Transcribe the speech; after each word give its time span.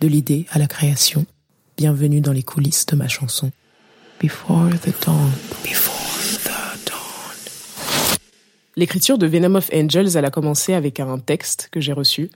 de 0.00 0.08
l'idée 0.08 0.46
à 0.50 0.58
la 0.58 0.66
création. 0.66 1.26
Bienvenue 1.76 2.20
dans 2.20 2.32
les 2.32 2.42
coulisses 2.42 2.86
de 2.86 2.96
ma 2.96 3.06
chanson. 3.06 3.50
Before 4.22 4.68
the 4.82 5.04
dawn, 5.04 5.30
before 5.62 6.40
the 6.42 6.86
dawn. 6.86 8.16
L'écriture 8.76 9.18
de 9.18 9.26
Venom 9.26 9.56
of 9.56 9.70
Angels, 9.74 10.16
elle 10.16 10.24
a 10.24 10.30
commencé 10.30 10.72
avec 10.72 11.00
un 11.00 11.18
texte 11.18 11.68
que 11.70 11.80
j'ai 11.80 11.92
reçu. 11.92 12.30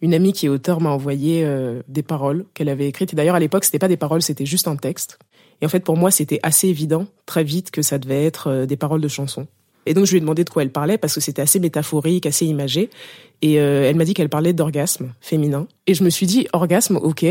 Une 0.00 0.14
amie 0.14 0.32
qui 0.32 0.46
est 0.46 0.48
auteur 0.48 0.80
m'a 0.80 0.90
envoyé 0.90 1.44
euh, 1.44 1.82
des 1.88 2.02
paroles 2.02 2.44
qu'elle 2.54 2.68
avait 2.68 2.86
écrites. 2.86 3.12
Et 3.12 3.16
d'ailleurs, 3.16 3.34
à 3.34 3.40
l'époque, 3.40 3.64
c'était 3.64 3.80
pas 3.80 3.88
des 3.88 3.96
paroles, 3.96 4.22
c'était 4.22 4.46
juste 4.46 4.68
un 4.68 4.76
texte. 4.76 5.18
Et 5.60 5.66
en 5.66 5.68
fait, 5.68 5.80
pour 5.80 5.96
moi, 5.96 6.12
c'était 6.12 6.38
assez 6.44 6.68
évident, 6.68 7.06
très 7.26 7.42
vite, 7.42 7.72
que 7.72 7.82
ça 7.82 7.98
devait 7.98 8.24
être 8.24 8.48
euh, 8.48 8.66
des 8.66 8.76
paroles 8.76 9.00
de 9.00 9.08
chansons. 9.08 9.48
Et 9.88 9.94
donc 9.94 10.04
je 10.04 10.12
lui 10.12 10.18
ai 10.18 10.20
demandé 10.20 10.44
de 10.44 10.50
quoi 10.50 10.62
elle 10.62 10.70
parlait 10.70 10.98
parce 10.98 11.14
que 11.14 11.20
c'était 11.20 11.42
assez 11.42 11.58
métaphorique, 11.58 12.26
assez 12.26 12.46
imagé. 12.46 12.90
Et 13.42 13.58
euh, 13.58 13.88
elle 13.88 13.96
m'a 13.96 14.04
dit 14.04 14.14
qu'elle 14.14 14.28
parlait 14.28 14.52
d'orgasme 14.52 15.12
féminin. 15.20 15.66
Et 15.86 15.94
je 15.94 16.04
me 16.04 16.10
suis 16.10 16.26
dit 16.26 16.46
orgasme, 16.52 16.96
ok. 16.96 17.24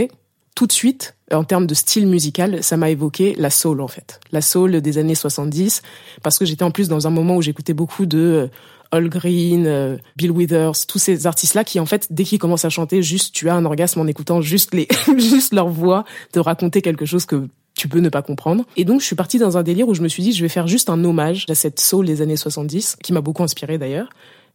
Tout 0.56 0.66
de 0.66 0.72
suite, 0.72 1.16
en 1.32 1.44
termes 1.44 1.68
de 1.68 1.76
style 1.76 2.08
musical, 2.08 2.64
ça 2.64 2.78
m'a 2.78 2.90
évoqué 2.90 3.36
la 3.38 3.52
soul 3.52 3.80
en 3.80 3.88
fait, 3.88 4.20
la 4.32 4.42
soul 4.42 4.82
des 4.82 4.98
années 4.98 5.14
70, 5.14 5.84
parce 6.24 6.40
que 6.40 6.46
j'étais 6.46 6.64
en 6.64 6.72
plus 6.72 6.88
dans 6.88 7.06
un 7.06 7.12
moment 7.12 7.36
où 7.36 7.44
j'écoutais 7.44 7.74
beaucoup 7.74 8.08
de 8.08 8.18
euh, 8.18 8.48
All 8.90 9.08
Green, 9.08 9.68
euh, 9.68 9.98
Bill 10.16 10.32
Withers, 10.32 10.88
tous 10.88 10.98
ces 10.98 11.28
artistes-là 11.28 11.64
qui 11.64 11.80
en 11.80 11.86
fait, 11.86 12.08
dès 12.10 12.24
qu'ils 12.24 12.40
commencent 12.40 12.66
à 12.66 12.70
chanter, 12.70 13.04
juste 13.04 13.36
tu 13.36 13.50
as 13.50 13.54
un 13.56 13.66
orgasme 13.66 14.00
en 14.00 14.08
écoutant 14.08 14.42
juste 14.42 14.74
les, 14.74 14.88
juste 15.18 15.54
leur 15.54 15.70
voix, 15.70 16.06
te 16.32 16.40
raconter 16.40 16.82
quelque 16.82 17.06
chose 17.06 17.28
que 17.28 17.48
tu 17.78 17.88
peux 17.88 18.00
ne 18.00 18.10
pas 18.10 18.22
comprendre. 18.22 18.66
Et 18.76 18.84
donc, 18.84 19.02
je 19.02 19.06
suis 19.06 19.16
partie 19.16 19.40
dans 19.40 19.58
un 19.58 19.64
délire 19.64 19.88
où 19.88 19.94
je 19.94 20.02
me 20.02 20.08
suis 20.08 20.24
dit, 20.24 20.34
je 20.34 20.42
vais 20.42 20.50
faire 20.50 20.68
juste 20.68 20.90
un 20.90 21.04
hommage 21.04 21.46
à 21.50 21.56
cette 21.56 21.80
soul 21.80 22.06
des 22.06 22.22
années 22.22 22.36
70, 22.36 22.98
qui 23.02 23.14
m'a 23.14 23.22
beaucoup 23.22 23.44
inspiré 23.44 23.78
d'ailleurs. 23.78 24.10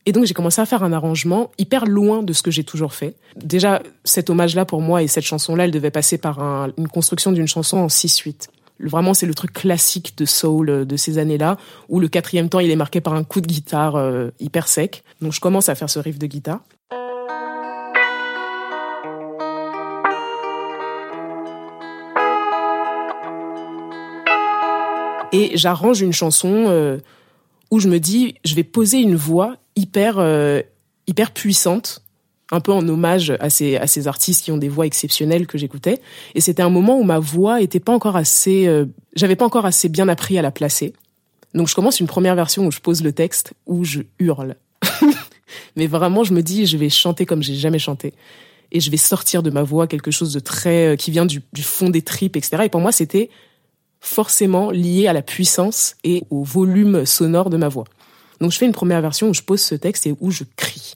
Et 0.05 0.13
donc, 0.13 0.25
j'ai 0.25 0.35
commencé 0.35 0.61
à 0.61 0.67
faire 0.67 0.83
un 0.83 0.93
arrangement 0.93 1.53
hyper 1.59 1.87
loin 1.87 2.25
de 2.25 2.33
ce 2.33 2.43
que 2.43 2.51
j'ai 2.51 2.65
toujours 2.65 2.93
fait. 2.93 3.15
Déjà, 3.37 3.81
cet 4.05 4.31
hommage-là, 4.31 4.65
pour 4.65 4.81
moi, 4.81 5.03
et 5.03 5.07
cette 5.07 5.25
chanson-là, 5.25 5.65
elle 5.65 5.71
devait 5.71 5.93
passer 5.93 6.19
par 6.19 6.41
une 6.77 6.89
construction 6.89 7.31
d'une 7.31 7.47
chanson 7.47 7.79
en 7.79 7.87
6-8. 7.87 8.49
Vraiment, 8.81 9.15
c'est 9.15 9.27
le 9.27 9.35
truc 9.35 9.53
classique 9.53 10.19
de 10.19 10.25
soul 10.25 10.69
euh, 10.69 10.85
de 10.85 10.97
ces 10.97 11.19
années-là, 11.19 11.57
où 11.89 12.01
le 12.01 12.09
quatrième 12.09 12.49
temps, 12.49 12.59
il 12.59 12.71
est 12.71 12.77
marqué 12.77 13.01
par 13.01 13.15
un 13.15 13.23
coup 13.23 13.41
de 13.41 13.47
guitare 13.47 13.95
euh, 13.95 14.31
hyper 14.41 14.67
sec. 14.67 15.05
Donc, 15.21 15.33
je 15.33 15.39
commence 15.39 15.69
à 15.69 15.77
faire 15.77 15.89
ce 15.89 16.01
riff 16.01 16.19
de 16.19 16.27
guitare. 16.27 16.61
Et 25.33 25.57
j'arrange 25.57 26.03
une 26.03 26.13
chanson 26.13 26.67
euh, 26.69 26.99
où 27.71 27.81
je 27.81 27.89
me 27.89 27.99
dis 27.99 28.35
je 28.45 28.55
vais 28.55 28.65
poser 28.65 28.99
une 28.99 29.17
voix 29.17 29.57
hyper 29.77 30.19
euh, 30.19 30.61
hyper 31.07 31.33
puissante 31.33 32.03
un 32.51 32.61
peu 32.61 32.71
en 32.71 32.87
hommage 32.87 33.33
à 33.41 33.49
ces 33.49 33.77
à 33.77 33.87
ces 33.87 34.07
artistes 34.07 34.45
qui 34.45 34.53
ont 34.53 34.59
des 34.59 34.69
voix 34.69 34.87
exceptionnelles 34.87 35.47
que 35.47 35.57
j'écoutais. 35.57 36.01
Et 36.35 36.43
c'était 36.43 36.63
un 36.63 36.69
moment 36.69 36.99
où 36.99 37.03
ma 37.03 37.19
voix 37.19 37.63
était 37.63 37.81
pas 37.81 37.93
encore 37.93 38.17
assez 38.17 38.67
euh, 38.67 38.85
j'avais 39.17 39.37
pas 39.37 39.47
encore 39.47 39.65
assez 39.65 39.89
bien 39.89 40.09
appris 40.09 40.39
à 40.39 40.43
la 40.43 40.51
placer. 40.51 40.93
Donc 41.55 41.69
je 41.69 41.75
commence 41.75 41.99
une 42.01 42.07
première 42.07 42.35
version 42.35 42.67
où 42.67 42.71
je 42.71 42.81
pose 42.81 43.03
le 43.03 43.13
texte 43.13 43.55
où 43.67 43.85
je 43.85 44.03
hurle. 44.19 44.57
Mais 45.77 45.87
vraiment 45.87 46.25
je 46.25 46.35
me 46.35 46.43
dis 46.43 46.67
je 46.67 46.77
vais 46.77 46.91
chanter 46.91 47.25
comme 47.25 47.43
j'ai 47.43 47.55
jamais 47.55 47.79
chanté. 47.79 48.13
Et 48.75 48.81
je 48.81 48.91
vais 48.91 48.97
sortir 48.99 49.43
de 49.43 49.51
ma 49.51 49.63
voix 49.63 49.87
quelque 49.87 50.11
chose 50.11 50.33
de 50.33 50.41
très 50.41 50.97
qui 50.99 51.11
vient 51.11 51.27
du, 51.27 51.43
du 51.53 51.63
fond 51.63 51.89
des 51.89 52.03
tripes 52.03 52.37
etc 52.37 52.65
et 52.65 52.69
pour 52.69 52.81
moi 52.81 52.93
c'était 52.93 53.31
forcément 54.03 54.71
lié 54.71 55.07
à 55.07 55.15
la 55.15 55.23
puissance 55.23 55.95
et 56.05 56.25
au 56.29 56.43
volume 56.43 57.07
sonore 57.07 57.49
de 57.49 57.57
ma 57.57 57.69
voix. 57.69 57.85
Donc 58.41 58.51
je 58.51 58.59
fais 58.59 58.67
une 58.67 58.73
première 58.73 59.01
version 59.01 59.31
où 59.31 59.35
je 59.35 59.43
pose 59.43 59.61
ce 59.61 59.77
texte 59.77 60.07
et 60.07 60.15
où 60.21 60.31
je 60.31 60.45
crie. 60.57 60.95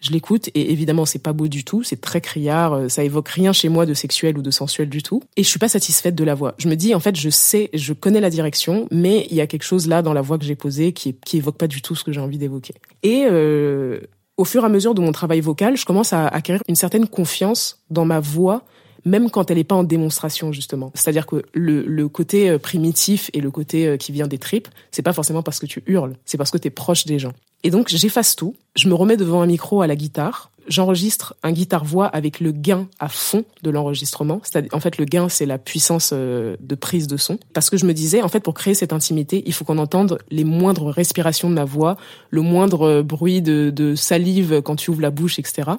Je 0.00 0.12
l'écoute 0.12 0.48
et 0.54 0.70
évidemment 0.70 1.06
c'est 1.06 1.18
pas 1.18 1.32
beau 1.32 1.48
du 1.48 1.64
tout, 1.64 1.82
c'est 1.82 2.00
très 2.00 2.20
criard, 2.20 2.74
euh, 2.74 2.88
ça 2.88 3.02
évoque 3.02 3.30
rien 3.30 3.52
chez 3.52 3.68
moi 3.68 3.84
de 3.84 3.94
sexuel 3.94 4.38
ou 4.38 4.42
de 4.42 4.50
sensuel 4.52 4.88
du 4.88 5.02
tout 5.02 5.24
et 5.36 5.42
je 5.42 5.48
suis 5.48 5.58
pas 5.58 5.68
satisfaite 5.68 6.14
de 6.14 6.22
la 6.22 6.36
voix. 6.36 6.54
Je 6.58 6.68
me 6.68 6.76
dis 6.76 6.94
en 6.94 7.00
fait 7.00 7.16
je 7.16 7.30
sais, 7.30 7.70
je 7.72 7.94
connais 7.94 8.20
la 8.20 8.30
direction 8.30 8.86
mais 8.92 9.26
il 9.30 9.36
y 9.36 9.40
a 9.40 9.48
quelque 9.48 9.64
chose 9.64 9.88
là 9.88 10.02
dans 10.02 10.12
la 10.12 10.20
voix 10.20 10.38
que 10.38 10.44
j'ai 10.44 10.54
posée 10.54 10.92
qui 10.92 11.16
évoque 11.32 11.56
pas 11.56 11.66
du 11.66 11.82
tout 11.82 11.96
ce 11.96 12.04
que 12.04 12.12
j'ai 12.12 12.20
envie 12.20 12.38
d'évoquer. 12.38 12.74
Et 13.02 13.24
euh, 13.24 14.00
au 14.36 14.44
fur 14.44 14.62
et 14.62 14.66
à 14.66 14.68
mesure 14.68 14.94
de 14.94 15.00
mon 15.00 15.12
travail 15.12 15.40
vocal, 15.40 15.76
je 15.76 15.84
commence 15.84 16.12
à 16.12 16.28
acquérir 16.28 16.62
une 16.68 16.76
certaine 16.76 17.08
confiance 17.08 17.82
dans 17.90 18.04
ma 18.04 18.20
voix 18.20 18.64
même 19.04 19.30
quand 19.30 19.50
elle 19.50 19.56
n'est 19.56 19.64
pas 19.64 19.74
en 19.74 19.84
démonstration 19.84 20.52
justement. 20.52 20.90
C'est-à-dire 20.94 21.26
que 21.26 21.42
le, 21.52 21.82
le, 21.82 22.08
côté 22.08 22.50
euh, 22.50 22.58
primitif 22.58 23.30
et 23.32 23.40
le 23.40 23.50
côté 23.50 23.86
euh, 23.86 23.96
qui 23.96 24.12
vient 24.12 24.26
des 24.26 24.38
tripes, 24.38 24.68
c'est 24.90 25.02
pas 25.02 25.12
forcément 25.12 25.42
parce 25.42 25.58
que 25.58 25.66
tu 25.66 25.82
hurles, 25.86 26.14
c'est 26.24 26.38
parce 26.38 26.50
que 26.50 26.58
tu 26.58 26.68
es 26.68 26.70
proche 26.70 27.06
des 27.06 27.18
gens. 27.18 27.32
Et 27.64 27.70
donc 27.70 27.88
j'efface 27.88 28.36
tout, 28.36 28.54
je 28.76 28.88
me 28.88 28.94
remets 28.94 29.16
devant 29.16 29.42
un 29.42 29.46
micro 29.46 29.82
à 29.82 29.86
la 29.86 29.96
guitare, 29.96 30.50
j'enregistre 30.68 31.34
un 31.42 31.52
guitare-voix 31.52 32.06
avec 32.06 32.40
le 32.40 32.52
gain 32.52 32.88
à 32.98 33.08
fond 33.08 33.44
de 33.62 33.70
l'enregistrement. 33.70 34.40
En 34.72 34.80
fait, 34.80 34.98
le 34.98 35.04
gain, 35.06 35.28
c'est 35.28 35.46
la 35.46 35.58
puissance 35.58 36.10
euh, 36.12 36.56
de 36.60 36.74
prise 36.74 37.06
de 37.06 37.16
son. 37.16 37.38
Parce 37.54 37.70
que 37.70 37.76
je 37.76 37.86
me 37.86 37.94
disais, 37.94 38.22
en 38.22 38.28
fait, 38.28 38.40
pour 38.40 38.54
créer 38.54 38.74
cette 38.74 38.92
intimité, 38.92 39.42
il 39.46 39.52
faut 39.52 39.64
qu'on 39.64 39.78
entende 39.78 40.18
les 40.30 40.44
moindres 40.44 40.88
respirations 40.88 41.48
de 41.48 41.54
ma 41.54 41.64
voix, 41.64 41.96
le 42.30 42.42
moindre 42.42 43.02
bruit 43.02 43.40
de, 43.40 43.70
de 43.74 43.94
salive 43.94 44.60
quand 44.62 44.76
tu 44.76 44.90
ouvres 44.90 45.02
la 45.02 45.10
bouche, 45.10 45.38
etc. 45.38 45.70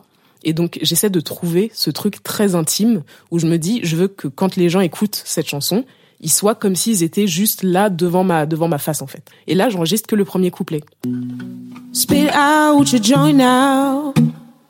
Et 0.43 0.53
donc 0.53 0.79
j'essaie 0.81 1.09
de 1.09 1.19
trouver 1.19 1.71
ce 1.73 1.89
truc 1.89 2.23
très 2.23 2.55
intime 2.55 3.03
où 3.31 3.39
je 3.39 3.47
me 3.47 3.57
dis 3.57 3.81
je 3.83 3.95
veux 3.95 4.07
que 4.07 4.27
quand 4.27 4.55
les 4.55 4.69
gens 4.69 4.79
écoutent 4.79 5.21
cette 5.25 5.47
chanson, 5.47 5.85
ils 6.21 6.31
soient 6.31 6.55
comme 6.55 6.75
s'ils 6.75 7.03
étaient 7.03 7.27
juste 7.27 7.63
là 7.63 7.89
devant 7.89 8.23
ma 8.23 8.45
devant 8.45 8.67
ma 8.67 8.77
face 8.77 9.01
en 9.01 9.07
fait. 9.07 9.23
Et 9.47 9.55
là 9.55 9.69
j'enregistre 9.69 10.07
que 10.07 10.15
le 10.15 10.25
premier 10.25 10.51
couplet. 10.51 10.81
Spit 11.93 12.29
out 12.29 12.91
your 12.91 13.03
joy 13.03 13.33
now 13.33 14.13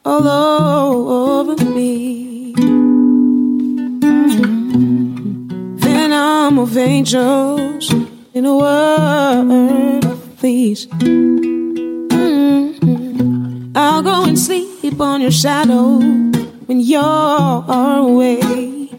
all 0.05 0.27
over 0.27 1.55
me. 1.65 2.53
Venom 5.77 6.57
of 6.57 6.77
angels 6.77 7.93
in 8.33 8.45
a 8.45 8.55
world 8.55 10.05
please. 10.39 10.87
I'll 13.75 14.01
go 14.01 14.23
and 14.23 14.37
sleep 14.37 14.58
on 14.97 15.21
your 15.21 15.31
shadow 15.31 15.99
when 16.67 16.79
you're 16.79 17.63
away. 17.67 18.89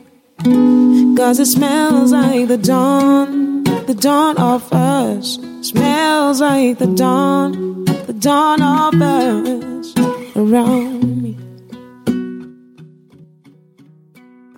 Cause 1.17 1.39
it 1.39 1.47
smells 1.47 2.13
like 2.13 2.49
the 2.49 2.57
dawn, 2.57 3.65
the 3.87 3.95
dawn 3.95 4.37
of 4.39 4.73
us. 4.73 5.39
Smells 5.63 6.41
like 6.41 6.79
the 6.79 6.87
dawn, 6.87 7.85
the 8.07 8.13
dawn 8.13 8.63
of 8.63 8.95
us 9.01 9.95
around 10.37 11.23
me. 11.23 11.37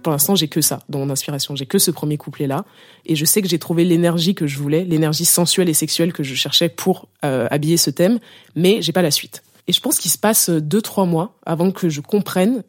Pour 0.02 0.12
l'instant, 0.12 0.34
j'ai 0.34 0.48
que 0.48 0.60
ça 0.60 0.80
dans 0.88 0.98
mon 0.98 1.10
inspiration. 1.10 1.54
J'ai 1.54 1.66
que 1.66 1.78
ce 1.78 1.90
premier 1.90 2.16
couplet-là. 2.16 2.64
Et 3.06 3.16
je 3.16 3.24
sais 3.24 3.40
que 3.42 3.48
j'ai 3.48 3.58
trouvé 3.58 3.84
l'énergie 3.84 4.34
que 4.34 4.46
je 4.46 4.58
voulais, 4.58 4.84
l'énergie 4.84 5.24
sensuelle 5.24 5.68
et 5.68 5.74
sexuelle 5.74 6.12
que 6.12 6.22
je 6.22 6.34
cherchais 6.34 6.68
pour 6.68 7.08
euh, 7.24 7.46
habiller 7.50 7.76
ce 7.76 7.90
thème, 7.90 8.18
mais 8.56 8.82
j'ai 8.82 8.92
pas 8.92 9.02
la 9.02 9.10
suite. 9.10 9.42
Et 9.68 9.72
je 9.72 9.80
pense 9.80 9.98
qu'il 9.98 10.10
se 10.10 10.18
passe 10.18 10.50
deux, 10.50 10.82
trois 10.82 11.04
mois 11.04 11.38
avant 11.46 11.70
que 11.70 11.88
je 11.88 12.00
comprenne 12.00 12.64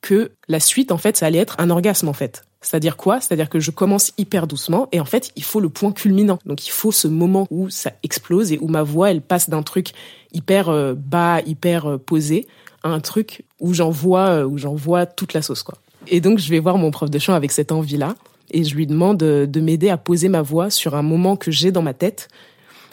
que 0.00 0.32
la 0.48 0.60
suite, 0.60 0.92
en 0.92 0.98
fait, 0.98 1.16
ça 1.16 1.26
allait 1.26 1.38
être 1.38 1.56
un 1.58 1.70
orgasme, 1.70 2.08
en 2.08 2.12
fait. 2.12 2.44
C'est-à-dire 2.64 2.96
quoi? 2.96 3.20
C'est-à-dire 3.20 3.50
que 3.50 3.60
je 3.60 3.70
commence 3.70 4.12
hyper 4.16 4.46
doucement 4.46 4.88
et 4.90 4.98
en 4.98 5.04
fait, 5.04 5.30
il 5.36 5.44
faut 5.44 5.60
le 5.60 5.68
point 5.68 5.92
culminant. 5.92 6.38
Donc 6.46 6.66
il 6.66 6.70
faut 6.70 6.92
ce 6.92 7.06
moment 7.06 7.46
où 7.50 7.68
ça 7.68 7.92
explose 8.02 8.52
et 8.52 8.58
où 8.58 8.68
ma 8.68 8.82
voix, 8.82 9.10
elle 9.10 9.20
passe 9.20 9.50
d'un 9.50 9.62
truc 9.62 9.92
hyper 10.32 10.70
euh, 10.70 10.94
bas, 10.96 11.40
hyper 11.42 11.86
euh, 11.86 11.98
posé 11.98 12.48
à 12.82 12.88
un 12.88 13.00
truc 13.00 13.44
où 13.60 13.74
j'en 13.74 13.90
vois 13.90 14.28
euh, 14.28 14.44
où 14.44 14.56
j'en 14.56 14.74
vois 14.74 15.04
toute 15.04 15.34
la 15.34 15.42
sauce 15.42 15.62
quoi. 15.62 15.76
Et 16.08 16.20
donc 16.20 16.38
je 16.38 16.48
vais 16.48 16.58
voir 16.58 16.78
mon 16.78 16.90
prof 16.90 17.10
de 17.10 17.18
chant 17.18 17.34
avec 17.34 17.52
cette 17.52 17.70
envie-là 17.70 18.14
et 18.50 18.64
je 18.64 18.74
lui 18.74 18.86
demande 18.86 19.18
de 19.18 19.60
m'aider 19.60 19.90
à 19.90 19.96
poser 19.96 20.28
ma 20.28 20.42
voix 20.42 20.70
sur 20.70 20.94
un 20.94 21.02
moment 21.02 21.36
que 21.36 21.50
j'ai 21.50 21.70
dans 21.70 21.82
ma 21.82 21.94
tête 21.94 22.28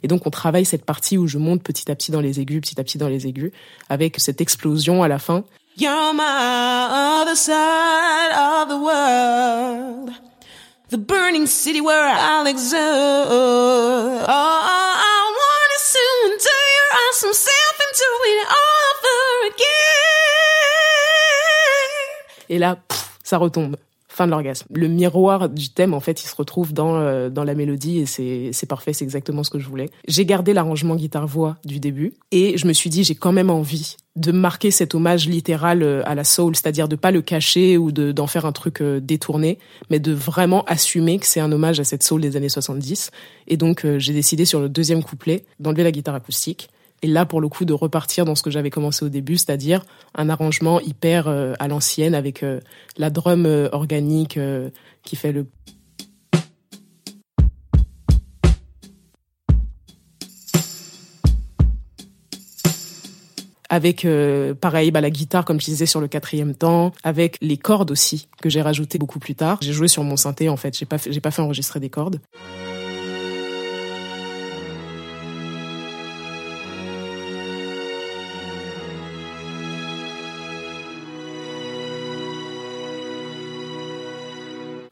et 0.04 0.08
donc, 0.08 0.26
on 0.26 0.30
travaille 0.30 0.66
cette 0.66 0.86
partie 0.86 1.18
où 1.18 1.28
je 1.28 1.38
monte 1.38 1.64
petit 1.64 1.92
à 1.92 1.96
petit 1.96 2.12
dans 2.12 2.22
les 2.22 2.40
aigus, 2.40 2.62
petit 2.62 2.80
à 2.80 2.84
petit 2.84 2.98
dans 2.98 3.08
les 3.08 3.28
aigus, 3.28 3.52
avec 3.90 4.20
cette 4.20 4.42
explosion 4.42 5.04
à 5.04 5.08
la 5.08 5.20
fin. 5.20 5.44
You're 5.78 6.14
my 6.14 7.22
other 7.22 7.36
side 7.36 8.34
of 8.36 8.68
the 8.68 8.78
world. 8.82 10.12
The 10.90 10.98
burning 10.98 11.48
city 11.48 11.80
where 11.80 12.10
I'll 12.10 12.46
exert. 12.48 12.78
Oh, 12.78 14.26
I 14.28 15.32
want 15.32 15.72
is 15.78 15.94
to 15.94 16.00
into 16.34 16.50
your 16.76 16.90
awesome 17.08 17.34
self 17.34 17.72
do 17.94 18.12
it 18.26 18.48
over 18.48 19.48
again. 19.48 19.72
Et 22.50 22.58
là, 22.58 22.76
pff, 22.76 23.20
ça 23.24 23.38
retombe 23.38 23.78
fin 24.12 24.26
de 24.26 24.32
l'orgasme. 24.32 24.68
Le 24.74 24.88
miroir 24.88 25.50
du 25.50 25.70
thème, 25.70 25.94
en 25.94 26.02
fait, 26.02 26.22
il 26.24 26.28
se 26.28 26.36
retrouve 26.36 26.74
dans, 26.74 26.98
euh, 26.98 27.30
dans 27.30 27.46
la 27.46 27.56
mélodie 27.56 28.00
et 28.00 28.06
c'est, 28.06 28.66
parfait, 28.68 28.92
c'est 28.92 29.06
exactement 29.06 29.44
ce 29.44 29.50
que 29.50 29.58
je 29.58 29.68
voulais. 29.68 29.90
J'ai 30.08 30.26
gardé 30.26 30.54
l'arrangement 30.54 30.96
guitare-voix 30.96 31.58
du 31.64 31.80
début 31.80 32.14
et 32.32 32.58
je 32.58 32.68
me 32.68 32.74
suis 32.74 32.90
dit, 32.90 33.06
j'ai 33.06 33.16
quand 33.16 33.32
même 33.32 33.50
envie 33.50 33.96
de 34.18 34.34
marquer 34.34 34.72
cet 34.72 34.94
hommage 34.94 35.30
littéral 35.30 35.82
euh, 35.82 36.02
à 36.06 36.16
la 36.16 36.26
soul, 36.26 36.58
c'est-à-dire 36.58 36.90
de 36.90 36.98
pas 36.98 37.12
le 37.12 37.22
cacher 37.22 37.78
ou 37.78 37.94
de, 37.94 38.12
d'en 38.12 38.28
faire 38.28 38.46
un 38.46 38.52
truc 38.52 38.82
euh, 38.82 39.00
détourné, 39.00 39.58
mais 39.90 40.00
de 40.00 40.12
vraiment 40.12 40.66
assumer 40.66 41.18
que 41.18 41.26
c'est 41.26 41.40
un 41.40 41.52
hommage 41.54 41.80
à 41.80 41.86
cette 41.86 42.04
soul 42.04 42.20
des 42.20 42.36
années 42.36 42.50
70. 42.50 43.12
Et 43.48 43.56
donc, 43.56 43.88
j'ai 43.98 44.14
décidé 44.14 44.44
sur 44.44 44.60
le 44.60 44.68
deuxième 44.68 45.04
couplet 45.04 45.46
d'enlever 45.62 45.84
la 45.84 45.92
guitare 45.92 46.16
acoustique 46.16 46.70
Et 47.04 47.08
là, 47.08 47.26
pour 47.26 47.42
le 47.42 47.50
coup, 47.50 47.66
de 47.66 47.74
repartir 47.74 48.26
dans 48.26 48.36
ce 48.36 48.44
que 48.44 48.52
j'avais 48.52 48.70
commencé 48.70 49.04
au 49.04 49.10
début, 49.10 49.38
c'est-à-dire 49.38 49.84
un 50.16 50.30
arrangement 50.30 50.80
hyper 50.80 51.28
euh, 51.28 51.54
à 51.60 51.68
l'ancienne 51.68 52.14
avec 52.14 52.44
euh, 52.44 52.60
la 52.98 53.10
drum 53.10 53.46
euh, 53.46 53.70
organique 53.72 54.40
qui 55.04 55.16
fait 55.16 55.32
le 55.32 55.48
avec 63.70 64.06
pareil 64.60 64.92
bah, 64.92 65.00
la 65.00 65.10
guitare 65.10 65.46
comme 65.46 65.60
je 65.62 65.66
disais 65.66 65.86
sur 65.86 66.02
le 66.02 66.10
quatrième 66.10 66.54
temps, 66.54 66.92
avec 67.04 67.38
les 67.42 67.56
cordes 67.56 67.90
aussi 67.90 68.28
que 68.42 68.50
j'ai 68.50 68.62
rajoutées 68.62 68.98
beaucoup 68.98 69.20
plus 69.20 69.34
tard. 69.34 69.60
J'ai 69.62 69.72
joué 69.72 69.88
sur 69.88 70.04
mon 70.04 70.18
synthé 70.18 70.50
en 70.50 70.58
fait, 70.58 70.78
j'ai 70.78 70.86
pas 70.86 70.98
j'ai 70.98 71.22
pas 71.22 71.32
fait 71.32 71.42
enregistrer 71.42 71.80
des 71.80 71.90
cordes. 71.90 72.20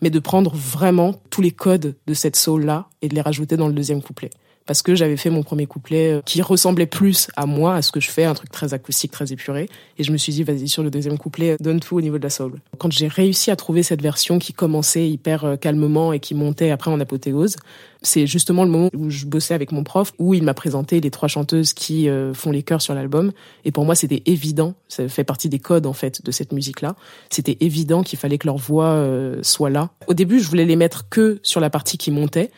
Mais 0.02 0.10
de 0.10 0.20
prendre 0.20 0.56
vraiment 0.56 1.16
tous 1.30 1.42
les 1.42 1.52
codes 1.52 1.96
de 2.08 2.14
cette 2.14 2.36
soul-là 2.36 2.90
et 3.02 3.10
de 3.10 3.16
les 3.16 3.22
rajouter 3.22 3.58
dans 3.58 3.68
le 3.68 3.74
deuxième 3.74 4.02
couplet 4.02 4.30
parce 4.70 4.84
que 4.84 4.94
j'avais 4.94 5.18
fait 5.18 5.32
mon 5.32 5.42
premier 5.42 5.66
couplet 5.66 6.12
euh, 6.12 6.22
qui 6.24 6.44
ressemblait 6.44 6.86
plus 6.86 7.28
à 7.36 7.48
moi, 7.48 7.74
à 7.74 7.82
ce 7.82 7.92
que 7.92 8.00
je 8.00 8.08
fais, 8.08 8.26
un 8.26 8.36
truc 8.36 8.52
très 8.52 8.76
acoustique, 8.76 9.10
très 9.10 9.34
épuré. 9.34 9.68
Et 9.98 10.04
je 10.04 10.12
me 10.12 10.18
suis 10.18 10.32
dit, 10.32 10.44
vas-y, 10.44 10.68
sur 10.68 10.84
le 10.84 10.92
deuxième 10.92 11.18
couplet, 11.18 11.58
donne 11.60 11.80
tout 11.80 11.98
au 11.98 12.02
niveau 12.02 12.20
de 12.20 12.24
la 12.24 12.30
soul. 12.30 12.62
Quand 12.78 12.92
j'ai 12.92 13.08
réussi 13.08 13.50
à 13.50 13.56
trouver 13.56 13.82
cette 13.82 14.04
version 14.04 14.38
qui 14.38 14.54
commençait 14.54 15.10
hyper 15.10 15.44
euh, 15.44 15.56
calmement 15.56 16.14
et 16.14 16.20
qui 16.20 16.36
montait 16.36 16.70
après 16.70 16.92
en 16.92 17.00
apothéose, 17.00 17.56
c'est 18.04 18.28
justement 18.28 18.64
le 18.64 18.70
moment 18.70 18.90
où 18.96 19.10
je 19.10 19.26
bossais 19.26 19.56
avec 19.56 19.72
mon 19.72 19.84
prof, 19.84 20.14
où 20.20 20.36
il 20.36 20.44
m'a 20.44 20.54
présenté 20.54 21.02
les 21.02 21.10
trois 21.10 21.28
chanteuses 21.28 21.74
qui 21.74 22.08
euh, 22.08 22.36
font 22.36 22.52
les 22.52 22.62
chœurs 22.62 22.84
sur 22.84 22.94
l'album. 22.94 23.32
Et 23.66 23.72
pour 23.72 23.86
moi, 23.86 23.96
c'était 23.96 24.22
évident, 24.28 24.76
ça 24.88 25.10
fait 25.10 25.24
partie 25.24 25.50
des 25.50 25.58
codes 25.58 25.88
en 25.88 25.94
fait 25.94 26.24
de 26.24 26.30
cette 26.30 26.54
musique-là. 26.54 26.96
C'était 27.32 27.58
évident 27.62 28.04
qu'il 28.04 28.20
fallait 28.20 28.38
que 28.38 28.46
leur 28.46 28.58
voix 28.58 29.04
soit 29.42 29.72
là. 29.72 29.90
Au 30.06 30.14
début, 30.14 30.40
je 30.40 30.48
voulais 30.48 30.66
les 30.66 30.76
mettre 30.76 31.10
que 31.10 31.40
sur 31.42 31.60
la 31.60 31.72
partie 31.72 31.98
qui 31.98 32.12
montait. 32.12 32.52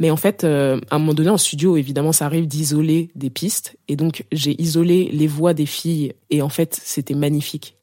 Mais 0.00 0.10
en 0.10 0.16
fait, 0.16 0.44
euh, 0.44 0.80
à 0.90 0.96
un 0.96 0.98
moment 0.98 1.14
donné, 1.14 1.28
en 1.28 1.36
studio, 1.36 1.76
évidemment, 1.76 2.12
ça 2.12 2.24
arrive 2.24 2.48
d'isoler 2.48 3.10
des 3.14 3.28
pistes. 3.28 3.76
Et 3.86 3.96
donc, 3.96 4.24
j'ai 4.32 4.60
isolé 4.60 5.10
les 5.12 5.26
voix 5.26 5.52
des 5.52 5.66
filles. 5.66 6.14
Et 6.30 6.40
en 6.40 6.48
fait, 6.48 6.80
c'était 6.82 7.14
magnifique. 7.14 7.76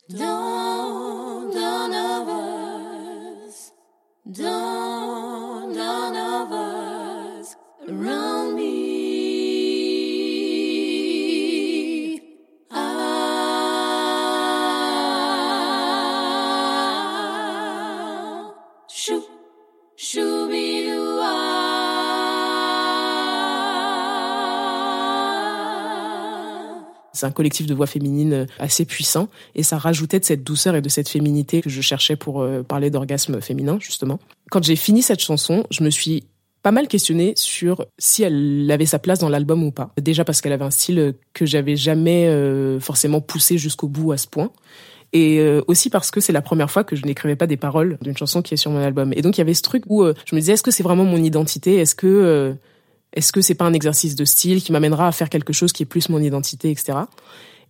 C'est 27.17 27.25
un 27.25 27.31
collectif 27.31 27.65
de 27.65 27.73
voix 27.73 27.87
féminines 27.87 28.33
euh, 28.33 28.45
assez 28.59 28.85
puissant 28.85 29.27
et 29.55 29.63
ça 29.63 29.77
rajoutait 29.77 30.19
de 30.19 30.25
cette 30.25 30.43
douceur 30.43 30.75
et 30.75 30.81
de 30.81 30.89
cette 30.89 31.09
féminité 31.09 31.61
que 31.61 31.69
je 31.69 31.81
cherchais 31.81 32.15
pour 32.15 32.41
euh, 32.41 32.61
parler 32.61 32.89
d'orgasme 32.89 33.41
féminin, 33.41 33.77
justement. 33.79 34.19
Quand 34.51 34.63
j'ai 34.63 34.75
fini 34.75 35.01
cette 35.01 35.19
chanson, 35.19 35.65
je 35.71 35.83
me 35.83 35.89
suis 35.89 36.23
pas 36.61 36.71
mal 36.71 36.87
questionnée 36.87 37.33
sur 37.35 37.85
si 37.97 38.23
elle 38.23 38.69
avait 38.69 38.85
sa 38.85 38.99
place 38.99 39.19
dans 39.19 39.29
l'album 39.29 39.63
ou 39.63 39.71
pas. 39.71 39.91
Déjà 39.99 40.23
parce 40.23 40.41
qu'elle 40.41 40.53
avait 40.53 40.65
un 40.65 40.71
style 40.71 41.15
que 41.33 41.45
j'avais 41.45 41.75
jamais 41.75 42.27
euh, 42.27 42.79
forcément 42.79 43.21
poussé 43.21 43.57
jusqu'au 43.57 43.87
bout 43.87 44.11
à 44.11 44.17
ce 44.17 44.27
point. 44.27 44.51
Et 45.13 45.41
aussi 45.67 45.89
parce 45.89 46.11
que 46.11 46.19
c'est 46.19 46.33
la 46.33 46.41
première 46.41 46.69
fois 46.69 46.83
que 46.83 46.97
je 46.97 47.05
n'écrivais 47.05 47.37
pas 47.37 47.47
des 47.47 47.55
paroles 47.55 47.97
d'une 48.01 48.15
chanson 48.15 48.41
qui 48.41 48.53
est 48.53 48.57
sur 48.57 48.71
mon 48.71 48.79
album. 48.79 49.13
Et 49.15 49.21
donc 49.21 49.37
il 49.37 49.39
y 49.39 49.41
avait 49.41 49.53
ce 49.53 49.61
truc 49.61 49.83
où 49.87 50.03
je 50.03 50.35
me 50.35 50.41
disais 50.41 50.51
est-ce 50.51 50.63
que 50.63 50.69
c'est 50.69 50.83
vraiment 50.83 51.05
mon 51.05 51.17
identité? 51.17 51.75
Est-ce 51.75 51.95
que 51.95 52.57
est-ce 53.13 53.31
que 53.31 53.41
c'est 53.41 53.55
pas 53.55 53.65
un 53.65 53.73
exercice 53.73 54.15
de 54.15 54.25
style 54.25 54.61
qui 54.61 54.71
m'amènera 54.71 55.07
à 55.07 55.11
faire 55.11 55.29
quelque 55.29 55.53
chose 55.53 55.71
qui 55.71 55.83
est 55.83 55.87
plus 55.87 56.09
mon 56.09 56.19
identité, 56.19 56.69
etc. 56.71 56.99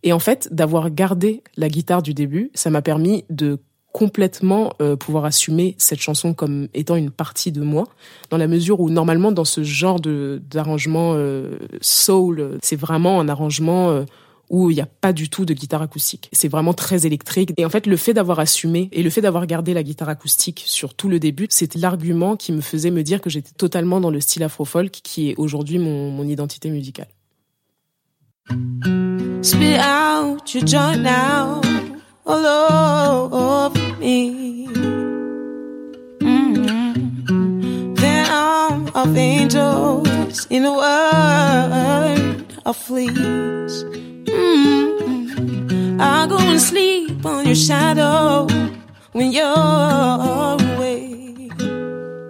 Et 0.03 0.13
en 0.13 0.19
fait, 0.19 0.49
d'avoir 0.51 0.91
gardé 0.91 1.43
la 1.55 1.69
guitare 1.69 2.01
du 2.01 2.13
début, 2.13 2.51
ça 2.53 2.69
m'a 2.69 2.81
permis 2.81 3.25
de 3.29 3.59
complètement 3.97 4.73
euh, 4.79 4.95
pouvoir 4.95 5.25
assumer 5.25 5.73
cette 5.79 5.99
chanson 5.99 6.35
comme 6.35 6.67
étant 6.75 6.95
une 6.95 7.09
partie 7.09 7.51
de 7.51 7.61
moi, 7.61 7.85
dans 8.29 8.37
la 8.37 8.47
mesure 8.47 8.79
où 8.79 8.91
normalement 8.91 9.31
dans 9.31 9.45
ce 9.45 9.63
genre 9.63 9.99
de 9.99 10.39
d'arrangement 10.51 11.13
euh, 11.15 11.57
soul, 11.81 12.59
c'est 12.61 12.75
vraiment 12.75 13.19
un 13.19 13.27
arrangement 13.27 13.89
euh, 13.89 14.03
où 14.49 14.71
il 14.71 14.75
n'y 14.75 14.81
a 14.81 14.85
pas 14.85 15.13
du 15.13 15.29
tout 15.29 15.45
de 15.45 15.53
guitare 15.53 15.81
acoustique. 15.81 16.29
C'est 16.31 16.47
vraiment 16.47 16.73
très 16.73 17.05
électrique. 17.05 17.51
Et 17.57 17.65
en 17.65 17.69
fait, 17.69 17.85
le 17.85 17.97
fait 17.97 18.13
d'avoir 18.13 18.39
assumé 18.39 18.89
et 18.91 19.03
le 19.03 19.09
fait 19.09 19.21
d'avoir 19.21 19.45
gardé 19.45 19.73
la 19.73 19.83
guitare 19.83 20.09
acoustique 20.09 20.63
sur 20.65 20.93
tout 20.93 21.09
le 21.09 21.19
début, 21.19 21.47
c'était 21.49 21.79
l'argument 21.79 22.35
qui 22.35 22.51
me 22.51 22.61
faisait 22.61 22.91
me 22.91 23.03
dire 23.03 23.21
que 23.21 23.29
j'étais 23.29 23.51
totalement 23.57 23.99
dans 23.99 24.11
le 24.11 24.21
style 24.21 24.43
afro-folk 24.43 24.91
qui 24.91 25.29
est 25.29 25.35
aujourd'hui 25.37 25.79
mon, 25.79 26.27
identité 26.27 26.69
musicale. 26.69 27.07
Spit 29.41 29.77
out 29.77 30.53
your 30.53 30.97
now, 30.97 31.61
all 32.25 32.45
over 32.45 33.79
me. 33.99 34.67
Mm-hmm. 36.19 36.87
Of 38.95 39.15
angels 39.15 40.47
in 40.49 40.65
a 40.65 40.71
world 40.71 42.45
of 42.65 42.75
fleas. 42.75 43.85
I 45.99 46.27
go 46.27 46.37
and 46.37 46.61
sleep 46.61 47.25
on 47.25 47.45
your 47.45 47.55
shadow 47.55 48.45
when 49.13 49.31
you're 49.31 49.45
away. 49.45 51.49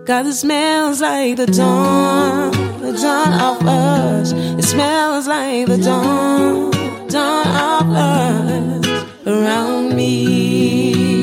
God, 0.06 0.26
it 0.26 0.34
smells 0.34 1.02
like 1.02 1.36
the 1.36 1.48
dawn, 1.48 2.52
the 2.80 2.94
dawn 2.94 3.34
of 3.34 3.68
us. 3.68 4.32
It 4.32 4.64
smells 4.64 5.28
like 5.28 5.68
the 5.68 5.78
dawn, 5.80 6.72
dawn 7.10 7.48
of 7.48 7.90
us 7.94 8.88
around 9.26 9.96
me. 9.96 11.18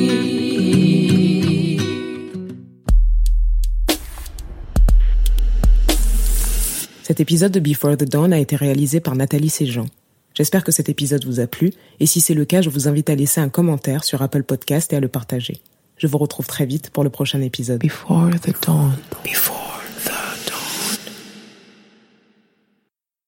Cet 7.02 7.20
épisode 7.20 7.52
de 7.52 7.60
Before 7.60 7.96
the 7.96 8.04
Dawn 8.04 8.32
a 8.32 8.38
été 8.38 8.56
réalisé 8.56 9.00
par 9.00 9.14
Nathalie 9.14 9.50
Séjean. 9.50 9.86
J'espère 10.34 10.64
que 10.64 10.72
cet 10.72 10.88
épisode 10.88 11.24
vous 11.24 11.38
a 11.38 11.46
plu, 11.46 11.72
et 12.00 12.06
si 12.06 12.20
c'est 12.20 12.34
le 12.34 12.44
cas, 12.44 12.60
je 12.60 12.68
vous 12.68 12.88
invite 12.88 13.08
à 13.08 13.14
laisser 13.14 13.40
un 13.40 13.48
commentaire 13.48 14.02
sur 14.02 14.20
Apple 14.20 14.42
Podcast 14.42 14.92
et 14.92 14.96
à 14.96 15.00
le 15.00 15.08
partager. 15.08 15.60
Je 15.96 16.08
vous 16.08 16.18
retrouve 16.18 16.46
très 16.46 16.66
vite 16.66 16.90
pour 16.90 17.04
le 17.04 17.10
prochain 17.10 17.40
épisode. 17.40 17.80
Before 17.80 18.30
the 18.42 18.52
dawn. 18.66 18.96
Before 19.22 19.73